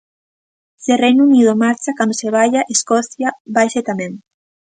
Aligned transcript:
"Se 0.81 0.89
o 0.95 1.01
Reino 1.05 1.21
Unido 1.29 1.51
marcha, 1.63 1.95
cando 1.97 2.19
se 2.21 2.27
vaia, 2.35 2.61
Escocia 2.75 3.29
vaise 3.55 3.81
tamén". 3.89 4.11